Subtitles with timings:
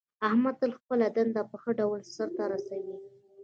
[0.27, 2.97] احمد تل خپله دنده په ښه ډول سرته رسوي.